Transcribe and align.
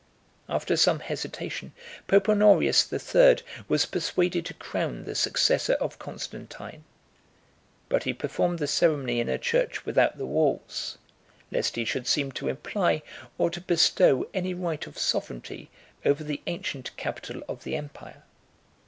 After 0.49 0.75
some 0.75 0.97
hesitation, 1.01 1.73
Pope 2.07 2.27
Honorius 2.27 2.83
the 2.83 2.97
Third 2.97 3.43
was 3.67 3.85
persuaded 3.85 4.47
to 4.47 4.55
crown 4.55 5.03
the 5.03 5.13
successor 5.13 5.73
of 5.73 5.99
Constantine: 5.99 6.85
but 7.87 8.01
he 8.05 8.11
performed 8.11 8.57
the 8.57 8.65
ceremony 8.65 9.19
in 9.19 9.29
a 9.29 9.37
church 9.37 9.85
without 9.85 10.17
the 10.17 10.25
walls, 10.25 10.97
lest 11.51 11.75
he 11.75 11.85
should 11.85 12.07
seem 12.07 12.31
to 12.31 12.47
imply 12.47 13.03
or 13.37 13.51
to 13.51 13.61
bestow 13.61 14.27
any 14.33 14.55
right 14.55 14.87
of 14.87 14.97
sovereignty 14.97 15.69
over 16.03 16.23
the 16.23 16.41
ancient 16.47 16.97
capital 16.97 17.43
of 17.47 17.63
the 17.63 17.75
empire. 17.75 18.23